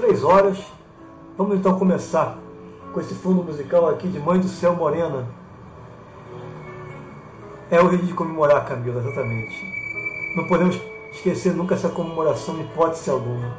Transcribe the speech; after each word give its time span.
três 0.00 0.24
horas. 0.24 0.58
Vamos 1.36 1.56
então 1.56 1.78
começar 1.78 2.38
com 2.92 3.00
esse 3.00 3.14
fundo 3.14 3.44
musical 3.44 3.88
aqui 3.88 4.08
de 4.08 4.18
Mãe 4.18 4.40
do 4.40 4.48
Céu 4.48 4.74
Morena. 4.74 5.26
É 7.70 7.80
o 7.80 7.88
dia 7.88 7.98
de 7.98 8.14
comemorar, 8.14 8.66
Camila, 8.66 9.00
exatamente. 9.00 9.54
Não 10.36 10.48
podemos 10.48 10.80
esquecer 11.12 11.54
nunca 11.54 11.74
essa 11.74 11.90
comemoração, 11.90 12.56
em 12.56 12.62
hipótese 12.62 13.10
alguma. 13.10 13.54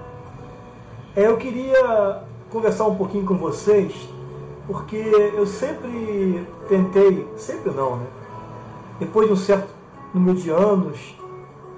É, 1.16 1.28
eu 1.28 1.38
queria 1.38 2.24
conversar 2.50 2.86
um 2.86 2.96
pouquinho 2.96 3.26
com 3.26 3.38
vocês, 3.38 3.94
porque 4.68 4.98
eu 4.98 5.46
sempre 5.46 6.46
tentei, 6.68 7.28
sempre 7.38 7.72
não, 7.72 7.98
né? 7.98 8.08
Depois 9.00 9.28
de 9.28 9.34
um 9.34 9.38
certo 9.38 9.70
número 10.14 10.38
de 10.38 10.50
anos, 10.50 11.16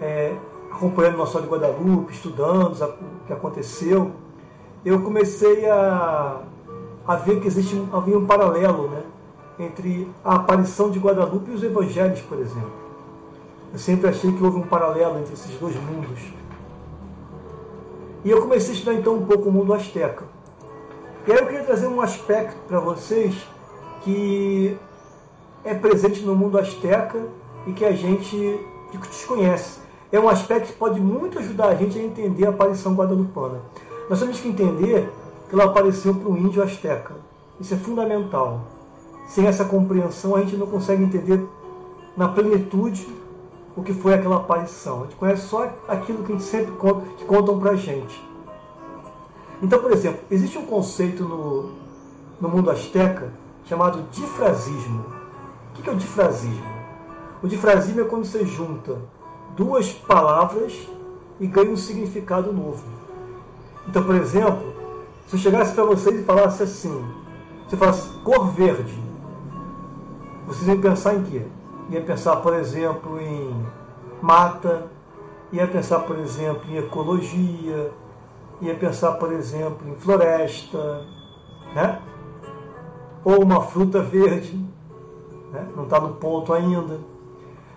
é, 0.02 0.36
acompanhando 0.72 1.18
Nossa 1.18 1.34
Senhora 1.34 1.48
de 1.48 1.54
Guadalupe, 1.54 2.14
estudando 2.14 2.82
o 2.82 3.28
que 3.28 3.34
aconteceu, 3.34 4.12
eu 4.86 5.02
comecei 5.02 5.70
a, 5.70 6.42
a 7.08 7.16
ver 7.16 7.40
que 7.40 7.48
existe 7.48 7.82
havia 7.92 8.18
um 8.18 8.26
paralelo 8.26 8.90
né, 8.90 9.04
entre 9.60 10.10
a 10.24 10.36
aparição 10.36 10.90
de 10.90 11.00
Guadalupe 11.00 11.52
e 11.52 11.54
os 11.54 11.64
evangelhos, 11.64 12.22
por 12.22 12.38
exemplo. 12.40 12.72
Eu 13.72 13.80
sempre 13.80 14.10
achei 14.10 14.32
que 14.32 14.44
houve 14.44 14.58
um 14.58 14.68
paralelo 14.68 15.20
entre 15.20 15.34
esses 15.34 15.58
dois 15.58 15.76
mundos. 15.76 16.20
E 18.24 18.30
eu 18.30 18.42
comecei 18.42 18.72
a 18.72 18.74
estudar 18.74 18.94
então 18.94 19.16
um 19.16 19.26
pouco 19.26 19.50
o 19.50 19.52
mundo 19.52 19.74
asteca. 19.74 20.26
E 21.26 21.32
aí 21.32 21.38
eu 21.38 21.46
queria 21.46 21.64
trazer 21.64 21.88
um 21.88 22.02
aspecto 22.02 22.58
para 22.68 22.80
vocês 22.80 23.36
que 24.02 24.78
é 25.64 25.74
presente 25.74 26.22
no 26.22 26.36
mundo 26.36 26.58
asteca 26.58 27.22
e 27.66 27.72
que 27.72 27.86
a 27.86 27.94
gente 27.94 28.60
desconhece. 29.10 29.80
É 30.12 30.20
um 30.20 30.30
aspecto 30.30 30.68
que 30.68 30.74
pode 30.74 31.00
muito 31.00 31.40
ajudar 31.40 31.70
a 31.70 31.76
gente 31.76 31.98
a 31.98 32.04
entender 32.04 32.46
a 32.46 32.50
aparição 32.50 32.94
guadalupana. 32.94 33.62
Nós 34.10 34.20
temos 34.20 34.40
que 34.40 34.50
entender 34.50 35.10
que 35.50 35.56
ela 35.56 35.66
apareceu 35.66 36.14
para 36.16 36.30
o 36.30 36.38
índio 36.38 36.62
asteca. 36.62 37.16
Isso 37.60 37.74
é 37.74 37.78
fundamental. 37.78 38.62
Sem 39.28 39.48
essa 39.48 39.64
compreensão, 39.66 40.36
a 40.36 40.42
gente 40.42 40.58
não 40.58 40.68
consegue 40.68 41.04
entender 41.04 41.46
na 42.16 42.28
plenitude 42.28 43.08
o 43.76 43.82
que 43.82 43.94
foi 43.94 44.14
aquela 44.14 44.38
aparição. 44.38 45.02
A 45.02 45.04
gente 45.06 45.16
conhece 45.16 45.48
só 45.48 45.72
aquilo 45.88 46.24
que 46.24 46.32
a 46.32 46.36
gente 46.36 46.44
sempre 46.44 46.72
conta, 46.74 47.06
que 47.18 47.26
contam 47.26 47.60
para 47.60 47.72
a 47.72 47.76
gente. 47.76 48.22
Então, 49.62 49.80
por 49.80 49.92
exemplo, 49.92 50.20
existe 50.30 50.58
um 50.58 50.66
conceito 50.66 51.24
no, 51.24 51.72
no 52.40 52.50
mundo 52.50 52.70
asteca 52.70 53.32
chamado 53.66 54.04
difrasismo. 54.12 55.06
O 55.70 55.82
que 55.82 55.90
é 55.90 55.94
o 55.94 55.96
difrasismo? 55.96 56.74
O 57.42 57.48
difrasismo 57.48 58.02
é 58.02 58.04
quando 58.04 58.26
você 58.26 58.46
junta 58.46 58.98
duas 59.56 59.92
palavras 59.92 60.88
e 61.40 61.48
ganha 61.48 61.72
um 61.72 61.78
significado 61.78 62.52
novo. 62.52 63.03
Então, 63.88 64.04
por 64.04 64.16
exemplo, 64.16 64.74
se 65.28 65.36
eu 65.36 65.40
chegasse 65.40 65.74
para 65.74 65.84
vocês 65.84 66.20
e 66.20 66.24
falasse 66.24 66.64
assim, 66.64 67.06
você 67.68 67.78
falasse 67.78 68.10
cor 68.20 68.48
verde, 68.48 69.02
vocês 70.48 70.68
iam 70.68 70.82
pensar 70.82 71.16
em 71.16 71.24
quê? 71.24 71.46
Ia 71.90 72.02
pensar, 72.02 72.38
por 72.38 72.54
exemplo, 72.54 73.20
em 73.20 73.66
mata, 74.22 74.88
ia 75.52 75.68
pensar, 75.68 76.00
por 76.00 76.18
exemplo, 76.18 76.62
em 76.70 76.78
ecologia, 76.78 77.92
ia 78.62 78.76
pensar, 78.76 79.14
por 79.14 79.32
exemplo, 79.32 79.88
em 79.88 79.96
floresta, 79.96 81.06
né? 81.76 82.02
ou 83.24 83.42
uma 83.42 83.62
fruta 83.62 84.02
verde, 84.02 84.58
né? 85.52 85.68
não 85.76 85.84
está 85.84 86.00
no 86.00 86.16
ponto 86.16 86.54
ainda. 86.54 87.00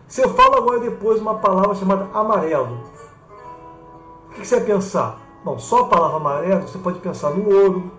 Se 0.07 0.23
eu 0.23 0.35
falo 0.35 0.57
agora 0.57 0.81
depois 0.81 1.20
uma 1.20 1.37
palavra 1.37 1.75
chamada 1.75 2.09
amarelo, 2.13 2.79
o 4.29 4.31
que 4.35 4.47
você 4.47 4.57
vai 4.57 4.67
pensar? 4.67 5.26
Bom, 5.47 5.61
só 5.61 5.83
a 5.83 5.84
palavra 5.84 6.16
amarelo, 6.16 6.62
você 6.62 6.77
pode 6.77 6.98
pensar 6.98 7.30
no 7.30 7.48
ouro, 7.48 7.92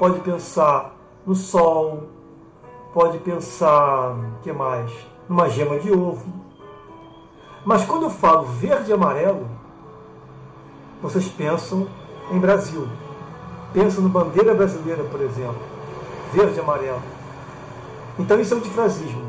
pode 0.00 0.18
pensar 0.18 0.96
no 1.24 1.32
sol, 1.32 2.08
pode 2.92 3.18
pensar, 3.18 4.16
que 4.42 4.52
mais? 4.52 4.90
Numa 5.28 5.48
gema 5.48 5.78
de 5.78 5.92
ovo. 5.92 6.26
Mas 7.64 7.84
quando 7.84 8.06
eu 8.06 8.10
falo 8.10 8.46
verde 8.46 8.90
e 8.90 8.92
amarelo, 8.92 9.46
vocês 11.00 11.28
pensam 11.28 11.86
em 12.32 12.40
Brasil. 12.40 12.88
Pensam 13.72 14.02
no 14.02 14.08
bandeira 14.08 14.52
brasileira, 14.52 15.04
por 15.04 15.20
exemplo. 15.20 15.62
Verde 16.32 16.56
e 16.56 16.60
amarelo. 16.60 17.02
Então 18.18 18.40
isso 18.40 18.54
é 18.54 18.56
um 18.56 18.60
difrasismo. 18.60 19.22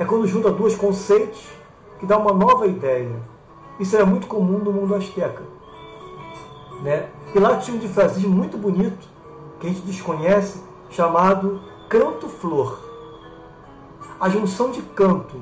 É 0.00 0.04
quando 0.04 0.26
junta 0.26 0.50
dois 0.50 0.74
conceitos 0.74 1.46
que 2.00 2.06
dá 2.06 2.18
uma 2.18 2.32
nova 2.32 2.66
ideia. 2.66 3.22
Isso 3.78 3.94
era 3.94 4.04
muito 4.04 4.26
comum 4.26 4.58
no 4.58 4.72
mundo 4.72 4.96
asteca. 4.96 5.54
Né? 6.82 7.08
E 7.34 7.38
lá 7.38 7.56
tinha 7.56 7.76
um 7.76 7.80
difrasismo 7.80 8.34
muito 8.34 8.56
bonito, 8.56 9.08
que 9.60 9.66
a 9.66 9.70
gente 9.70 9.82
desconhece, 9.82 10.62
chamado 10.90 11.60
canto-flor. 11.88 12.78
A 14.20 14.28
junção 14.28 14.70
de 14.70 14.82
canto 14.82 15.40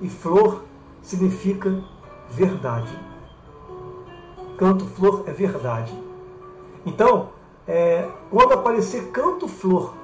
e 0.00 0.08
flor 0.08 0.62
significa 1.02 1.82
verdade. 2.30 2.98
Canto-flor 4.56 5.24
é 5.26 5.32
verdade. 5.32 5.96
Então, 6.84 7.28
é, 7.66 8.08
quando 8.30 8.52
aparecer 8.52 9.10
canto-flor 9.10 9.94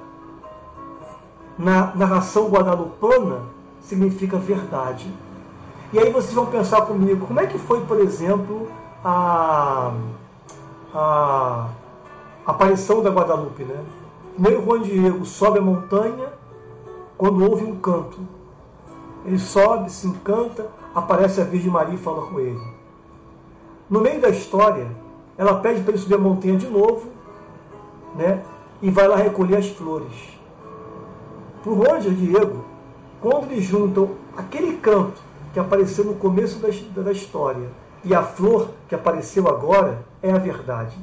na 1.57 1.95
narração 1.95 2.49
guadalupana, 2.49 3.41
significa 3.81 4.37
verdade. 4.37 5.11
E 5.91 5.99
aí 5.99 6.11
vocês 6.11 6.33
vão 6.33 6.45
pensar 6.45 6.81
comigo, 6.81 7.25
como 7.25 7.39
é 7.39 7.47
que 7.47 7.57
foi, 7.57 7.81
por 7.85 7.99
exemplo, 7.99 8.67
a, 9.03 9.93
a, 10.93 11.69
aparição 12.45 13.01
da 13.01 13.09
Guadalupe, 13.09 13.63
né? 13.63 13.83
Primeiro 14.33 14.63
Juan 14.63 14.81
Diego 14.81 15.25
sobe 15.25 15.59
a 15.59 15.61
montanha 15.61 16.31
quando 17.17 17.43
ouve 17.43 17.65
um 17.65 17.75
canto. 17.77 18.19
Ele 19.25 19.39
sobe, 19.39 19.91
se 19.91 20.07
encanta, 20.07 20.67
aparece 20.95 21.41
a 21.41 21.43
Virgem 21.43 21.71
Maria 21.71 21.95
e 21.95 21.97
fala 21.97 22.27
com 22.27 22.39
ele. 22.39 22.61
No 23.89 23.99
meio 23.99 24.21
da 24.21 24.29
história, 24.29 24.87
ela 25.37 25.59
pede 25.59 25.81
para 25.81 25.91
ele 25.91 26.01
subir 26.01 26.15
a 26.15 26.19
montanha 26.19 26.57
de 26.57 26.67
novo, 26.67 27.09
né? 28.15 28.43
E 28.81 28.89
vai 28.89 29.07
lá 29.07 29.15
recolher 29.17 29.57
as 29.57 29.67
flores. 29.67 30.37
Para 31.63 31.71
o 31.71 31.83
Juan 31.83 31.99
Diego, 31.99 32.63
quando 33.21 33.51
eles 33.51 33.63
juntam 33.63 34.11
aquele 34.37 34.77
canto 34.77 35.19
que 35.51 35.59
apareceu 35.59 36.05
no 36.05 36.13
começo 36.13 36.59
da, 36.59 36.69
da 37.01 37.11
história 37.11 37.69
e 38.03 38.13
a 38.13 38.23
flor 38.23 38.69
que 38.87 38.95
apareceu 38.95 39.47
agora, 39.47 39.99
é 40.21 40.31
a 40.31 40.37
verdade. 40.37 40.97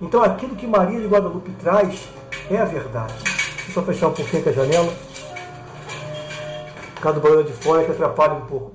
Então 0.00 0.22
aquilo 0.22 0.56
que 0.56 0.66
Maria 0.66 1.00
de 1.00 1.06
Guadalupe 1.06 1.50
traz 1.60 2.08
é 2.50 2.56
a 2.56 2.64
verdade. 2.64 3.14
Deixa 3.22 3.70
eu 3.70 3.74
só 3.74 3.82
fechar 3.82 4.08
um 4.08 4.12
pouquinho 4.12 4.40
aqui 4.40 4.48
a 4.48 4.52
janela. 4.52 4.92
Por 6.94 7.02
causa 7.02 7.20
do 7.20 7.22
barulho 7.22 7.44
de 7.44 7.52
fora 7.52 7.84
que 7.84 7.92
atrapalha 7.92 8.34
um 8.34 8.46
pouco. 8.46 8.72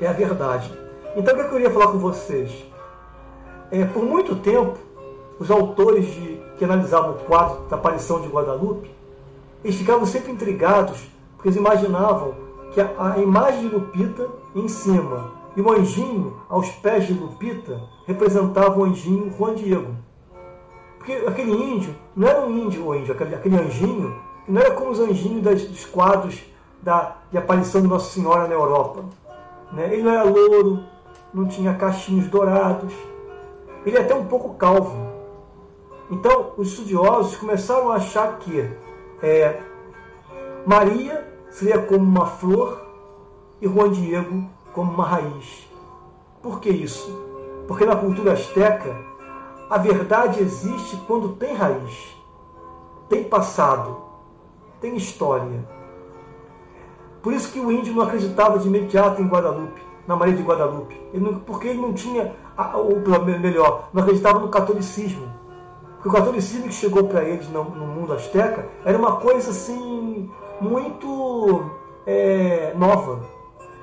É 0.00 0.06
a 0.06 0.12
verdade. 0.12 0.72
Então 1.16 1.34
o 1.34 1.36
que 1.36 1.42
eu 1.42 1.50
queria 1.50 1.70
falar 1.70 1.88
com 1.88 1.98
vocês? 1.98 2.50
É, 3.70 3.84
por 3.84 4.04
muito 4.04 4.36
tempo, 4.36 4.78
os 5.38 5.50
autores 5.50 6.06
de, 6.06 6.40
que 6.56 6.64
analisavam 6.64 7.12
o 7.12 7.18
quadro 7.24 7.64
da 7.68 7.76
aparição 7.76 8.20
de 8.20 8.28
Guadalupe, 8.28 8.90
eles 9.62 9.76
ficavam 9.76 10.06
sempre 10.06 10.32
intrigados 10.32 11.06
porque 11.36 11.48
eles 11.48 11.58
imaginavam 11.58 12.34
que 12.72 12.80
a, 12.80 13.14
a 13.14 13.18
imagem 13.18 13.68
de 13.68 13.74
Lupita 13.74 14.28
em 14.54 14.68
cima 14.68 15.32
e 15.58 15.60
o 15.60 15.72
anjinho 15.72 16.36
aos 16.48 16.70
pés 16.70 17.08
de 17.08 17.12
Lupita 17.12 17.82
representavam 18.06 18.78
o 18.78 18.84
anjinho 18.84 19.28
Juan 19.36 19.56
Diego. 19.56 19.92
Porque 20.98 21.14
aquele 21.26 21.50
índio 21.50 21.96
não 22.14 22.28
era 22.28 22.46
um 22.46 22.56
índio 22.56 22.86
ou 22.86 22.94
índio, 22.94 23.12
aquele, 23.12 23.34
aquele 23.34 23.56
anjinho 23.56 24.14
não 24.46 24.60
era 24.60 24.70
como 24.70 24.92
os 24.92 25.00
anjinhos 25.00 25.42
das, 25.42 25.64
dos 25.64 25.84
quadros 25.84 26.40
da, 26.80 27.16
de 27.32 27.36
aparição 27.36 27.82
de 27.82 27.88
Nossa 27.88 28.08
Senhora 28.08 28.46
na 28.46 28.54
Europa. 28.54 29.04
Né? 29.72 29.92
Ele 29.92 30.04
não 30.04 30.12
era 30.12 30.22
louro, 30.22 30.84
não 31.34 31.48
tinha 31.48 31.74
cachinhos 31.74 32.28
dourados, 32.28 32.94
ele 33.84 33.96
é 33.96 34.00
até 34.00 34.14
um 34.14 34.26
pouco 34.26 34.54
calvo. 34.54 35.08
Então, 36.08 36.52
os 36.56 36.68
estudiosos 36.68 37.36
começaram 37.36 37.90
a 37.90 37.96
achar 37.96 38.38
que 38.38 38.70
é, 39.20 39.60
Maria 40.64 41.26
seria 41.50 41.82
como 41.82 42.04
uma 42.04 42.26
flor 42.26 42.80
e 43.60 43.66
Juan 43.66 43.90
Diego 43.90 44.56
como 44.78 44.92
uma 44.92 45.04
raiz. 45.04 45.68
Por 46.40 46.60
que 46.60 46.70
isso? 46.70 47.10
Porque 47.66 47.84
na 47.84 47.96
cultura 47.96 48.34
asteca, 48.34 48.96
a 49.68 49.76
verdade 49.76 50.40
existe 50.40 50.96
quando 50.98 51.30
tem 51.30 51.52
raiz, 51.52 52.16
tem 53.08 53.24
passado, 53.24 53.96
tem 54.80 54.94
história. 54.94 55.68
Por 57.20 57.32
isso 57.32 57.52
que 57.52 57.58
o 57.58 57.72
índio 57.72 57.92
não 57.92 58.04
acreditava 58.04 58.56
de 58.60 58.68
imediato 58.68 59.20
em 59.20 59.26
Guadalupe, 59.26 59.82
na 60.06 60.14
Maria 60.14 60.36
de 60.36 60.44
Guadalupe, 60.44 60.96
porque 61.44 61.66
ele 61.66 61.80
não 61.80 61.92
tinha, 61.92 62.36
ou 62.72 63.00
melhor, 63.40 63.88
não 63.92 64.04
acreditava 64.04 64.38
no 64.38 64.48
catolicismo. 64.48 65.26
Porque 65.94 66.08
o 66.08 66.12
catolicismo 66.12 66.68
que 66.68 66.74
chegou 66.74 67.08
para 67.08 67.24
eles 67.24 67.48
no, 67.48 67.64
no 67.64 67.86
mundo 67.88 68.12
asteca 68.12 68.68
era 68.84 68.96
uma 68.96 69.16
coisa 69.16 69.50
assim 69.50 70.30
muito 70.60 71.68
é, 72.06 72.72
nova. 72.76 73.37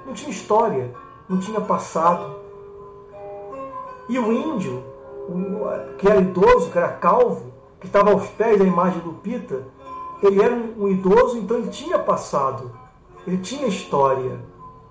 Não 0.05 0.13
tinha 0.13 0.29
história, 0.29 0.93
não 1.27 1.39
tinha 1.39 1.59
passado. 1.59 2.35
E 4.07 4.19
o 4.19 4.31
índio 4.31 4.83
que 5.97 6.07
era 6.07 6.21
idoso, 6.21 6.69
que 6.71 6.77
era 6.77 6.89
calvo, 6.89 7.51
que 7.79 7.87
estava 7.87 8.11
aos 8.11 8.27
pés 8.27 8.59
da 8.59 8.65
imagem 8.65 8.99
do 8.99 9.13
Pita, 9.13 9.63
ele 10.21 10.41
era 10.41 10.53
um, 10.53 10.83
um 10.83 10.87
idoso, 10.87 11.37
então 11.37 11.57
ele 11.57 11.69
tinha 11.69 11.97
passado, 11.97 12.71
ele 13.25 13.37
tinha 13.37 13.67
história. 13.67 14.39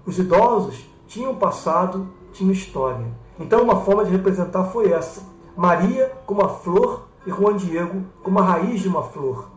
Os 0.05 0.19
idosos 0.19 0.85
tinham 1.07 1.35
passado, 1.37 2.09
tinham 2.33 2.53
história. 2.53 3.07
Então 3.39 3.63
uma 3.63 3.81
forma 3.81 4.05
de 4.05 4.11
representar 4.11 4.65
foi 4.65 4.93
essa. 4.93 5.23
Maria 5.57 6.13
como 6.27 6.43
a 6.45 6.49
flor 6.49 7.07
e 7.27 7.31
Juan 7.31 7.57
Diego 7.57 8.05
como 8.23 8.39
a 8.39 8.43
raiz 8.43 8.81
de 8.81 8.89
uma 8.89 9.03
flor. 9.03 9.49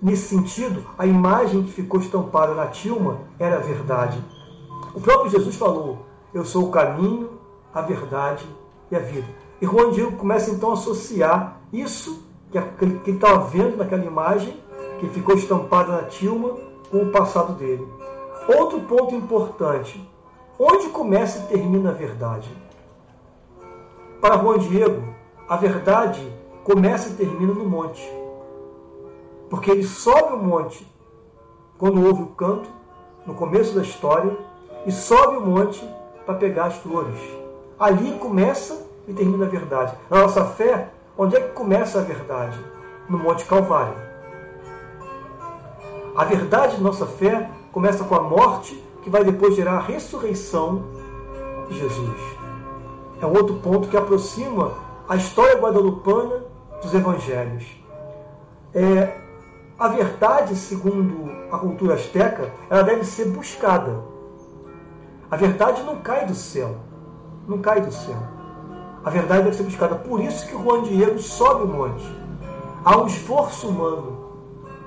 Nesse 0.00 0.28
sentido, 0.28 0.84
a 0.96 1.06
imagem 1.06 1.62
que 1.62 1.72
ficou 1.72 2.00
estampada 2.00 2.54
na 2.54 2.66
tilma 2.66 3.18
era 3.38 3.56
a 3.56 3.60
verdade. 3.60 4.22
O 4.94 5.00
próprio 5.00 5.30
Jesus 5.30 5.56
falou: 5.56 5.98
Eu 6.32 6.44
sou 6.44 6.64
o 6.64 6.70
caminho, 6.70 7.30
a 7.74 7.80
verdade 7.80 8.46
e 8.90 8.96
a 8.96 9.00
vida. 9.00 9.26
E 9.60 9.66
Juan 9.66 9.90
Diego 9.90 10.16
começa 10.16 10.50
então 10.50 10.70
a 10.70 10.74
associar 10.74 11.60
isso 11.72 12.22
que 12.50 12.58
ele 12.84 13.00
estava 13.06 13.44
vendo 13.46 13.76
naquela 13.76 14.04
imagem, 14.04 14.56
que 14.98 15.08
ficou 15.08 15.34
estampada 15.34 15.92
na 15.92 16.02
tilma, 16.04 16.56
com 16.90 17.02
o 17.02 17.10
passado 17.10 17.52
dele. 17.54 17.86
Outro 18.48 18.80
ponto 18.80 19.14
importante: 19.14 20.08
onde 20.58 20.88
começa 20.88 21.40
e 21.40 21.46
termina 21.48 21.90
a 21.90 21.94
verdade? 21.94 22.50
Para 24.20 24.38
Juan 24.38 24.58
Diego, 24.58 25.02
a 25.48 25.56
verdade 25.56 26.20
começa 26.64 27.10
e 27.10 27.14
termina 27.14 27.52
no 27.52 27.64
monte. 27.64 28.02
Porque 29.48 29.70
ele 29.70 29.84
sobe 29.84 30.34
o 30.34 30.38
monte 30.38 30.86
quando 31.78 32.04
ouve 32.04 32.22
o 32.22 32.26
canto, 32.26 32.68
no 33.24 33.34
começo 33.34 33.74
da 33.74 33.82
história, 33.82 34.36
e 34.88 34.90
sobe 34.90 35.36
o 35.36 35.40
monte 35.42 35.86
para 36.24 36.36
pegar 36.36 36.64
as 36.64 36.76
flores. 36.76 37.20
Ali 37.78 38.12
começa 38.12 38.86
e 39.06 39.12
termina 39.12 39.44
a 39.44 39.48
verdade. 39.48 39.94
Na 40.08 40.22
nossa 40.22 40.46
fé, 40.46 40.88
onde 41.16 41.36
é 41.36 41.40
que 41.42 41.52
começa 41.52 41.98
a 41.98 42.02
verdade? 42.02 42.58
No 43.06 43.18
Monte 43.18 43.44
Calvário. 43.44 43.94
A 46.16 46.24
verdade 46.24 46.76
de 46.76 46.82
nossa 46.82 47.04
fé 47.04 47.50
começa 47.70 48.02
com 48.02 48.14
a 48.14 48.22
morte, 48.22 48.82
que 49.02 49.10
vai 49.10 49.22
depois 49.22 49.54
gerar 49.54 49.72
a 49.72 49.80
ressurreição 49.80 50.82
de 51.68 51.78
Jesus. 51.78 52.20
É 53.20 53.26
um 53.26 53.36
outro 53.36 53.56
ponto 53.56 53.88
que 53.88 53.96
aproxima 53.96 54.72
a 55.06 55.16
história 55.16 55.60
guadalupana 55.60 56.44
dos 56.80 56.94
evangelhos. 56.94 57.66
É, 58.74 59.12
a 59.78 59.88
verdade, 59.88 60.56
segundo 60.56 61.30
a 61.52 61.58
cultura 61.58 61.92
asteca, 61.92 62.50
ela 62.70 62.82
deve 62.82 63.04
ser 63.04 63.26
buscada. 63.26 64.16
A 65.30 65.36
verdade 65.36 65.82
não 65.82 65.96
cai 65.96 66.26
do 66.26 66.34
céu. 66.34 66.76
Não 67.46 67.58
cai 67.58 67.80
do 67.80 67.92
céu. 67.92 68.16
A 69.04 69.10
verdade 69.10 69.44
deve 69.44 69.56
ser 69.56 69.62
buscada. 69.62 69.94
Por 69.94 70.20
isso 70.20 70.46
que 70.46 70.52
Juan 70.52 70.82
Diego 70.82 71.18
sobe 71.18 71.64
o 71.64 71.68
monte. 71.68 72.04
Há 72.84 72.98
um 72.98 73.06
esforço 73.06 73.68
humano 73.68 74.18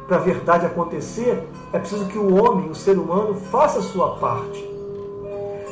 para 0.08 0.18
a 0.18 0.20
verdade 0.20 0.66
acontecer. 0.66 1.48
É 1.72 1.80
preciso 1.80 2.08
que 2.08 2.18
o 2.18 2.36
homem, 2.36 2.70
o 2.70 2.76
ser 2.76 2.98
humano, 2.98 3.36
faça 3.36 3.80
a 3.80 3.84
sua 3.84 4.16
parte. 4.16 4.60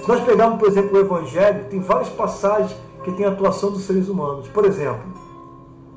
Se 0.01 0.07
nós 0.07 0.21
pegarmos, 0.21 0.60
por 0.60 0.68
exemplo, 0.68 0.98
o 0.98 1.01
Evangelho, 1.01 1.65
tem 1.69 1.80
várias 1.80 2.10
passagens 2.10 2.75
que 3.04 3.12
têm 3.12 3.25
a 3.25 3.30
atuação 3.30 3.72
dos 3.72 3.83
seres 3.83 4.07
humanos. 4.07 4.48
Por 4.50 4.65
exemplo, 4.65 5.04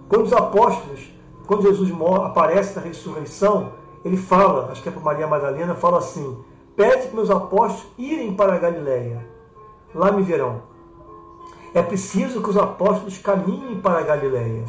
quando 0.09 0.25
os 0.25 0.33
apóstolos, 0.33 1.13
quando 1.47 1.63
Jesus 1.63 1.91
aparece 2.25 2.77
na 2.77 2.83
ressurreição, 2.83 3.73
ele 4.05 4.17
fala, 4.17 4.71
acho 4.73 4.83
que 4.83 4.89
é 4.89 4.93
para 4.93 5.01
Maria 5.01 5.27
Madalena, 5.27 5.75
fala 5.75 5.99
assim: 5.99 6.37
Pede 6.77 7.09
que 7.09 7.15
meus 7.15 7.31
apóstolos 7.31 7.87
irem 7.99 8.35
para 8.35 8.55
a 8.55 8.59
Galiléia. 8.59 9.27
Lá 9.95 10.11
me 10.11 10.23
verão. 10.23 10.63
É 11.75 11.83
preciso 11.83 12.43
que 12.43 12.51
os 12.51 12.57
apóstolos 12.57 13.19
caminhem 13.19 13.81
para 13.81 14.01
a 14.01 14.03
Galiléia, 14.03 14.65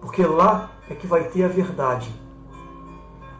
porque 0.00 0.24
lá 0.24 0.70
é 0.90 0.94
que 0.94 1.06
vai 1.06 1.24
ter 1.24 1.44
a 1.44 1.48
verdade. 1.48 2.12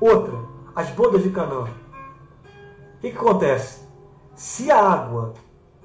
Outra, 0.00 0.34
as 0.74 0.88
bodas 0.90 1.22
de 1.22 1.30
Canaã. 1.30 1.64
O 1.64 3.00
que, 3.00 3.10
que 3.10 3.16
acontece? 3.16 3.80
Se 4.34 4.70
a 4.70 4.80
água 4.80 5.34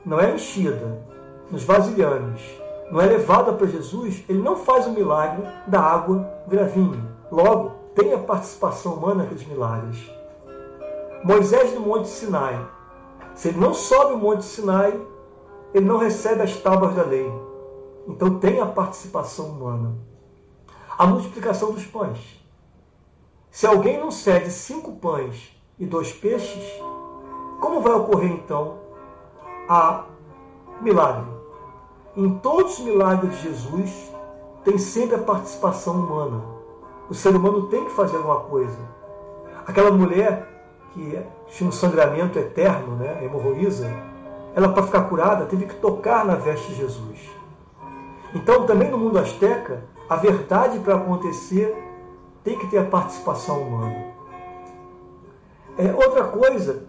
não 0.05 0.19
é 0.19 0.35
enchida 0.35 1.03
nos 1.49 1.63
vasilhames 1.63 2.63
não 2.93 3.01
é 3.01 3.07
levada 3.07 3.51
para 3.53 3.65
Jesus, 3.65 4.23
ele 4.29 4.37
não 4.37 4.55
faz 4.55 4.85
o 4.85 4.91
milagre 4.91 5.43
da 5.65 5.81
água 5.81 6.29
virar 6.47 6.65
vinho. 6.65 7.09
Logo, 7.31 7.71
tem 7.95 8.13
a 8.13 8.19
participação 8.19 8.93
humana 8.93 9.23
naqueles 9.23 9.47
milagres. 9.47 9.97
Moisés 11.23 11.73
no 11.73 11.79
Monte 11.79 12.09
Sinai. 12.09 12.67
Se 13.33 13.47
ele 13.47 13.57
não 13.57 13.73
sobe 13.73 14.13
o 14.13 14.17
Monte 14.17 14.43
Sinai, 14.43 14.99
ele 15.73 15.85
não 15.85 15.97
recebe 15.97 16.41
as 16.41 16.55
tábuas 16.57 16.93
da 16.93 17.03
lei. 17.03 17.31
Então 18.07 18.39
tem 18.39 18.59
a 18.59 18.65
participação 18.65 19.45
humana. 19.45 19.95
A 20.97 21.07
multiplicação 21.07 21.71
dos 21.71 21.85
pães. 21.85 22.19
Se 23.49 23.65
alguém 23.65 23.99
não 23.99 24.11
cede 24.11 24.51
cinco 24.51 24.93
pães 24.97 25.55
e 25.79 25.85
dois 25.85 26.11
peixes, 26.11 26.63
como 27.61 27.79
vai 27.79 27.93
ocorrer 27.93 28.31
então 28.31 28.79
a 29.69 30.03
milagre? 30.81 31.31
Em 32.17 32.37
todos 32.39 32.79
os 32.79 32.85
milagres 32.85 33.33
de 33.37 33.43
Jesus, 33.43 34.11
tem 34.65 34.77
sempre 34.77 35.15
a 35.15 35.19
participação 35.19 35.95
humana. 35.95 36.43
O 37.09 37.13
ser 37.13 37.33
humano 37.35 37.67
tem 37.69 37.85
que 37.85 37.91
fazer 37.91 38.17
alguma 38.17 38.41
coisa. 38.41 38.77
Aquela 39.65 39.91
mulher 39.91 40.52
que 40.93 41.19
tinha 41.49 41.67
um 41.67 41.71
sangramento 41.71 42.37
eterno, 42.37 42.95
né, 42.95 43.23
hemorroísa, 43.23 43.89
ela 44.55 44.69
para 44.69 44.83
ficar 44.83 45.03
curada 45.03 45.45
teve 45.45 45.65
que 45.65 45.75
tocar 45.75 46.23
na 46.23 46.35
veste 46.35 46.67
de 46.69 46.75
Jesus. 46.75 47.31
Então, 48.35 48.65
também 48.65 48.89
no 48.89 48.97
mundo 48.97 49.17
asteca, 49.19 49.83
a 50.09 50.15
verdade 50.15 50.79
para 50.79 50.95
acontecer 50.95 51.75
tem 52.43 52.57
que 52.57 52.67
ter 52.67 52.79
a 52.79 52.85
participação 52.85 53.61
humana. 53.61 54.13
É, 55.77 55.91
outra 55.93 56.25
coisa, 56.25 56.85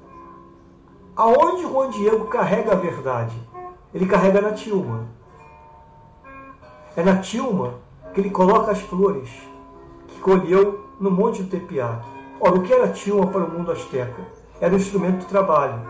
aonde 1.17 1.63
Juan 1.63 1.91
Diego 1.91 2.27
carrega 2.27 2.73
a 2.73 2.77
verdade? 2.77 3.37
Ele 3.95 4.07
carrega 4.07 4.41
na 4.41 4.53
tilma. 4.53 5.07
É 6.97 7.03
na 7.03 7.19
tilma 7.19 7.75
que 8.13 8.21
ele 8.21 8.31
coloca 8.31 8.73
as 8.73 8.81
flores 8.81 9.31
que 10.09 10.21
colheu 10.21 10.85
no 11.01 11.11
Monte 11.11 11.43
do 11.43 11.51
Tepiá. 11.51 12.01
Ora, 12.47 12.57
o 12.57 12.63
que 12.63 12.75
era 12.75 12.85
a 12.85 12.93
tilma 12.93 13.27
para 13.29 13.43
o 13.43 13.51
mundo 13.51 13.73
asteca? 13.73 14.23
Era 14.61 14.75
um 14.75 14.77
instrumento 14.77 15.21
de 15.21 15.25
trabalho. 15.25 15.81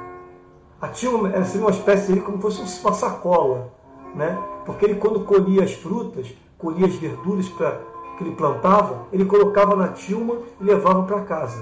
A 0.81 0.87
tilma 0.87 1.29
era 1.31 1.45
uma 1.59 1.71
espécie 1.71 2.21
como 2.21 2.37
se 2.37 2.61
fosse 2.61 2.81
uma 2.81 2.93
sacola, 2.93 3.73
né? 4.15 4.39
Porque 4.65 4.85
ele 4.85 4.95
quando 4.95 5.25
colhia 5.25 5.65
as 5.65 5.73
frutas, 5.73 6.33
colhia 6.57 6.87
as 6.87 6.95
verduras 6.95 7.49
para 7.49 7.81
que 8.17 8.23
ele 8.23 8.37
plantava, 8.37 9.01
ele 9.13 9.25
colocava 9.25 9.75
na 9.75 9.89
tilma 9.89 10.37
e 10.61 10.65
levava 10.65 11.03
para 11.03 11.23
casa. 11.23 11.61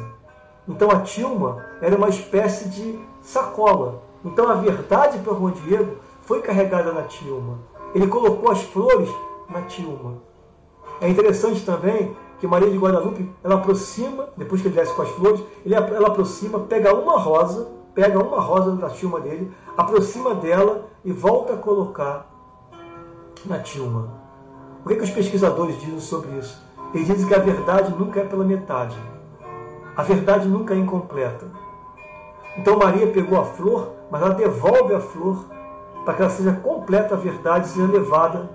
Então 0.68 0.90
a 0.90 1.00
tilma 1.00 1.64
era 1.80 1.96
uma 1.96 2.10
espécie 2.10 2.68
de 2.68 2.98
sacola. 3.22 4.02
Então 4.22 4.46
a 4.46 4.56
verdade 4.56 5.20
para 5.20 5.32
Juan 5.32 5.52
Diego 5.52 5.96
foi 6.20 6.42
carregada 6.42 6.92
na 6.92 7.04
tilma. 7.04 7.60
Ele 7.94 8.06
colocou 8.08 8.50
as 8.50 8.60
flores 8.60 9.08
na 9.48 9.62
tilma. 9.62 10.18
É 11.00 11.08
interessante 11.08 11.64
também 11.64 12.14
que 12.42 12.46
Maria 12.48 12.68
de 12.68 12.76
Guadalupe, 12.76 13.32
ela 13.44 13.54
aproxima, 13.54 14.28
depois 14.36 14.60
que 14.60 14.66
ele 14.66 14.74
desce 14.74 14.92
com 14.94 15.02
as 15.02 15.10
flores, 15.10 15.40
ele, 15.64 15.76
ela 15.76 16.08
aproxima, 16.08 16.58
pega 16.58 16.92
uma 16.92 17.16
rosa, 17.16 17.68
pega 17.94 18.18
uma 18.18 18.40
rosa 18.40 18.72
da 18.72 18.90
tilma 18.90 19.20
dele, 19.20 19.48
aproxima 19.78 20.34
dela 20.34 20.86
e 21.04 21.12
volta 21.12 21.52
a 21.52 21.56
colocar 21.56 22.28
na 23.46 23.60
tilma. 23.60 24.08
O 24.84 24.88
que, 24.88 24.94
é 24.94 24.96
que 24.96 25.04
os 25.04 25.10
pesquisadores 25.10 25.78
dizem 25.78 26.00
sobre 26.00 26.36
isso? 26.36 26.60
Eles 26.92 27.06
dizem 27.06 27.28
que 27.28 27.34
a 27.36 27.38
verdade 27.38 27.94
nunca 27.96 28.18
é 28.18 28.24
pela 28.24 28.42
metade. 28.42 28.98
A 29.96 30.02
verdade 30.02 30.48
nunca 30.48 30.74
é 30.74 30.78
incompleta. 30.78 31.46
Então 32.56 32.76
Maria 32.76 33.06
pegou 33.06 33.38
a 33.38 33.44
flor, 33.44 33.92
mas 34.10 34.20
ela 34.20 34.34
devolve 34.34 34.92
a 34.92 34.98
flor 35.00 35.44
para 36.04 36.14
que 36.14 36.22
ela 36.22 36.30
seja 36.32 36.52
completa 36.54 37.14
a 37.14 37.18
verdade, 37.18 37.68
seja 37.68 37.86
levada 37.86 38.50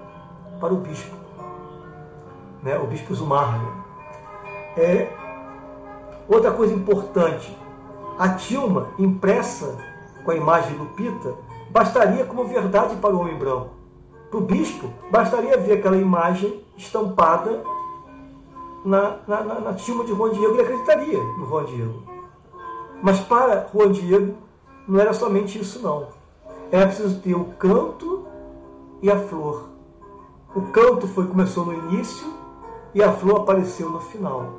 para 0.60 0.74
o 0.74 0.78
bispo, 0.78 1.16
né? 2.64 2.78
o 2.78 2.88
bispo 2.88 3.14
Zumar. 3.14 3.60
Né? 3.60 3.72
É, 4.78 5.14
outra 6.28 6.52
coisa 6.52 6.74
importante, 6.74 7.58
a 8.18 8.30
tilma 8.30 8.90
impressa 8.98 9.78
com 10.24 10.32
a 10.32 10.36
imagem 10.36 10.74
de 10.74 10.78
Lupita 10.80 11.34
bastaria 11.70 12.26
como 12.26 12.46
verdade 12.46 12.96
para 12.98 13.16
o 13.16 13.20
homem 13.20 13.38
branco. 13.38 13.70
Para 14.30 14.40
o 14.40 14.42
bispo, 14.42 14.90
bastaria 15.10 15.58
ver 15.58 15.74
aquela 15.74 15.98
imagem 15.98 16.64
estampada 16.76 17.64
na, 18.84 19.18
na, 19.28 19.44
na, 19.44 19.60
na 19.60 19.74
tilma 19.74 20.04
de 20.04 20.14
Juan 20.14 20.32
Diego, 20.32 20.54
ele 20.54 20.62
acreditaria 20.62 21.18
no 21.18 21.46
Juan 21.48 21.66
Diego. 21.66 22.04
Mas 23.02 23.20
para 23.20 23.68
Juan 23.74 23.92
Diego, 23.92 24.36
não 24.88 25.00
era 25.00 25.14
somente 25.14 25.60
isso 25.60 25.82
não. 25.82 26.08
Era 26.72 26.88
preciso 26.88 27.20
ter 27.20 27.36
o 27.36 27.46
canto 27.46 28.26
e 29.02 29.12
a 29.12 29.18
flor. 29.18 29.70
O 30.56 30.62
canto 30.72 31.08
foi 31.08 31.28
começou 31.28 31.66
no 31.66 31.74
início 31.74 32.37
e 32.94 33.04
a 33.04 33.12
flor 33.12 33.42
apareceu 33.42 33.90
no 33.90 34.00
final. 34.00 34.54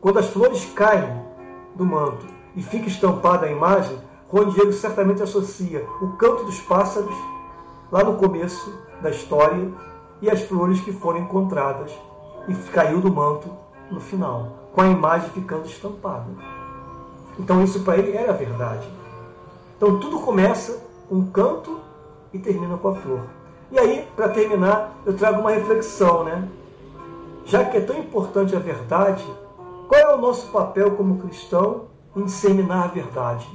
Quando 0.00 0.18
as 0.18 0.28
flores 0.28 0.64
caem 0.74 1.22
do 1.74 1.84
manto 1.84 2.26
e 2.54 2.62
fica 2.62 2.88
estampada 2.88 3.46
a 3.46 3.50
imagem, 3.50 3.98
Juan 4.32 4.48
Diego 4.50 4.72
certamente 4.72 5.22
associa 5.22 5.86
o 6.00 6.16
canto 6.16 6.44
dos 6.44 6.60
pássaros 6.60 7.14
lá 7.90 8.02
no 8.02 8.16
começo 8.16 8.72
da 9.00 9.10
história 9.10 9.70
e 10.20 10.30
as 10.30 10.42
flores 10.42 10.80
que 10.80 10.92
foram 10.92 11.20
encontradas 11.20 11.92
e 12.48 12.54
caiu 12.70 13.00
do 13.00 13.12
manto 13.12 13.50
no 13.90 14.00
final, 14.00 14.70
com 14.72 14.80
a 14.80 14.88
imagem 14.88 15.30
ficando 15.30 15.66
estampada. 15.66 16.26
Então 17.38 17.62
isso 17.62 17.80
para 17.80 17.98
ele 17.98 18.16
era 18.16 18.32
a 18.32 18.36
verdade. 18.36 18.88
Então 19.76 20.00
tudo 20.00 20.20
começa 20.20 20.82
com 21.08 21.16
um 21.16 21.30
canto 21.30 21.78
e 22.32 22.38
termina 22.38 22.76
com 22.76 22.88
a 22.88 22.94
flor. 22.94 23.20
E 23.70 23.78
aí, 23.78 24.06
para 24.14 24.28
terminar, 24.28 24.94
eu 25.04 25.16
trago 25.16 25.40
uma 25.40 25.50
reflexão, 25.50 26.24
né? 26.24 26.48
Já 27.46 27.64
que 27.64 27.76
é 27.76 27.80
tão 27.80 27.96
importante 27.96 28.56
a 28.56 28.58
verdade, 28.58 29.24
qual 29.86 30.00
é 30.00 30.12
o 30.12 30.20
nosso 30.20 30.48
papel 30.48 30.96
como 30.96 31.18
cristão 31.18 31.84
em 32.16 32.24
disseminar 32.24 32.86
a 32.86 32.88
verdade? 32.88 33.48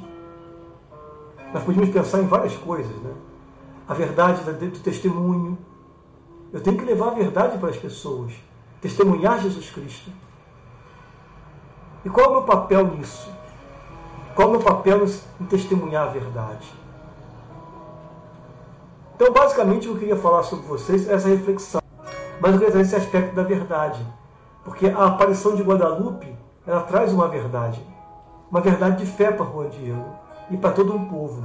Nós 1.54 1.62
podemos 1.62 1.90
pensar 1.90 2.22
em 2.22 2.26
várias 2.26 2.56
coisas, 2.56 2.96
né? 3.02 3.12
A 3.90 3.94
verdade 3.94 4.44
do 4.44 4.80
testemunho. 4.80 5.58
Eu 6.54 6.62
tenho 6.62 6.78
que 6.78 6.86
levar 6.86 7.10
a 7.10 7.16
verdade 7.16 7.58
para 7.58 7.68
as 7.68 7.76
pessoas, 7.76 8.32
testemunhar 8.80 9.42
Jesus 9.42 9.70
Cristo. 9.70 10.10
E 12.06 12.10
qual 12.10 12.28
é 12.28 12.30
o 12.30 12.34
meu 12.34 12.44
papel 12.44 12.88
nisso? 12.88 13.30
Qual 14.34 14.48
é 14.48 14.52
o 14.52 14.54
meu 14.54 14.62
papel 14.62 15.04
em 15.42 15.46
testemunhar 15.48 16.08
a 16.08 16.12
verdade? 16.12 16.74
Então, 19.16 19.34
basicamente, 19.34 19.88
eu 19.88 19.98
queria 19.98 20.16
falar 20.16 20.44
sobre 20.44 20.66
vocês 20.66 21.10
essa 21.10 21.28
reflexão. 21.28 21.81
Mas 22.42 22.60
trazer 22.60 22.80
esse 22.82 22.96
aspecto 22.96 23.36
da 23.36 23.44
verdade. 23.44 24.04
Porque 24.64 24.88
a 24.88 25.06
aparição 25.06 25.56
de 25.56 25.62
Guadalupe, 25.62 26.36
ela 26.66 26.82
traz 26.82 27.14
uma 27.14 27.28
verdade. 27.28 27.86
Uma 28.50 28.62
verdade 28.62 29.06
de 29.06 29.12
fé 29.12 29.32
para 29.32 29.46
Juan 29.46 29.70
Diego 29.70 30.16
e 30.50 30.58
para 30.58 30.72
todo 30.72 30.96
um 30.96 31.06
povo. 31.06 31.44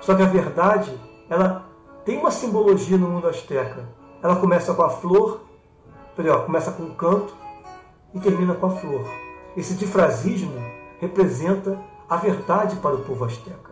Só 0.00 0.14
que 0.16 0.22
a 0.22 0.26
verdade, 0.26 0.92
ela 1.28 1.64
tem 2.04 2.18
uma 2.18 2.32
simbologia 2.32 2.98
no 2.98 3.08
mundo 3.08 3.28
asteca. 3.28 3.88
Ela 4.20 4.34
começa 4.34 4.74
com 4.74 4.82
a 4.82 4.90
flor, 4.90 5.42
peraí, 6.16 6.36
começa 6.44 6.72
com 6.72 6.82
o 6.82 6.94
canto 6.94 7.32
e 8.12 8.18
termina 8.18 8.54
com 8.54 8.66
a 8.66 8.70
flor. 8.70 9.06
Esse 9.56 9.74
difrasismo 9.74 10.60
representa 10.98 11.78
a 12.08 12.16
verdade 12.16 12.76
para 12.76 12.96
o 12.96 13.04
povo 13.04 13.24
asteca. 13.24 13.69